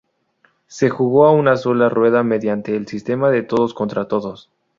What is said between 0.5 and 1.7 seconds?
Se jugó a una